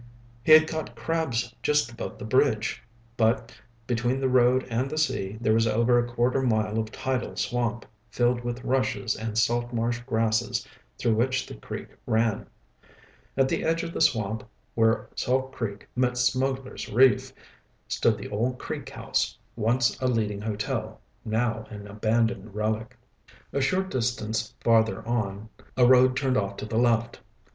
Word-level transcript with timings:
He 0.41 0.51
had 0.53 0.67
caught 0.67 0.95
crabs 0.95 1.53
just 1.61 1.91
above 1.91 2.17
the 2.17 2.25
bridge. 2.25 2.81
But 3.17 3.55
between 3.85 4.19
the 4.19 4.27
road 4.29 4.65
and 4.67 4.89
the 4.89 4.97
sea 4.97 5.37
there 5.39 5.53
was 5.53 5.67
over 5.67 5.99
a 5.99 6.11
quarter 6.11 6.41
mile 6.41 6.79
of 6.79 6.91
tidal 6.91 7.35
swamp, 7.35 7.85
filled 8.09 8.43
with 8.43 8.63
rushes 8.63 9.15
and 9.15 9.37
salt 9.37 9.71
marsh 9.71 9.99
grasses 10.07 10.67
through 10.97 11.13
which 11.13 11.45
the 11.45 11.53
creek 11.53 11.89
ran. 12.07 12.47
At 13.37 13.47
the 13.47 13.63
edge 13.63 13.83
of 13.83 13.93
the 13.93 14.01
swamp 14.01 14.43
where 14.73 15.07
Salt 15.13 15.51
Creek 15.51 15.87
met 15.95 16.17
Smugglers' 16.17 16.89
Reef 16.89 17.31
stood 17.87 18.17
the 18.17 18.29
old 18.29 18.57
Creek 18.57 18.89
House, 18.89 19.37
once 19.55 20.01
a 20.01 20.07
leading 20.07 20.41
hotel, 20.41 20.99
now 21.23 21.67
an 21.69 21.85
abandoned 21.85 22.55
relic. 22.55 22.97
A 23.53 23.61
short 23.61 23.91
distance 23.91 24.55
farther 24.61 25.07
on, 25.07 25.49
a 25.77 25.85
road 25.85 26.17
turned 26.17 26.37
off 26.37 26.57
to 26.57 26.65
the 26.65 26.79
left. 26.79 27.19